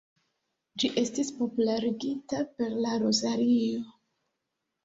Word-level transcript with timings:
Ĝi 0.83 0.89
estis 1.01 1.29
popularigita 1.41 2.39
per 2.57 2.75
la 2.87 2.97
rozario. 3.05 3.87